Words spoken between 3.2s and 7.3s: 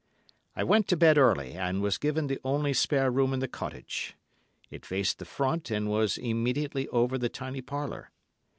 in the cottage. It faced the front and was immediately over the